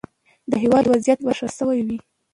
[0.51, 1.97] د هیواد وضعیت به ښه شوی وي.